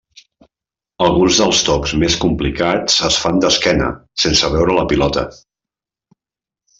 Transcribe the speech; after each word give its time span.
Alguns 1.07 1.35
dels 1.41 1.59
tocs 1.67 1.93
més 2.05 2.15
complicats 2.23 2.97
es 3.11 3.19
fan 3.27 3.39
d'esquena, 3.45 3.91
sense 4.27 4.53
veure 4.57 4.79
la 4.81 4.87
pilota. 4.95 5.27